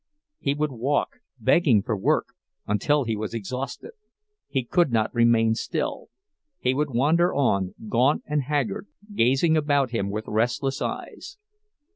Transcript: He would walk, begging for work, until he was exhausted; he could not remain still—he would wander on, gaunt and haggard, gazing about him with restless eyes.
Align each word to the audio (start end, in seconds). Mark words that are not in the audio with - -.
He 0.39 0.55
would 0.55 0.71
walk, 0.71 1.17
begging 1.39 1.83
for 1.83 1.95
work, 1.95 2.29
until 2.65 3.03
he 3.03 3.15
was 3.15 3.35
exhausted; 3.35 3.91
he 4.49 4.63
could 4.63 4.91
not 4.91 5.13
remain 5.13 5.53
still—he 5.53 6.73
would 6.73 6.89
wander 6.89 7.35
on, 7.35 7.75
gaunt 7.87 8.23
and 8.25 8.41
haggard, 8.41 8.87
gazing 9.13 9.55
about 9.55 9.91
him 9.91 10.09
with 10.09 10.23
restless 10.27 10.81
eyes. 10.81 11.37